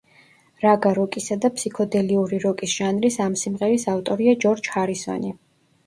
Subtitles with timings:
[0.61, 5.41] რაგა როკისა და ფსიქოდელიური როკის ჟანრის ამ სიმღერის ავტორია ჯორჯ ჰარისონი.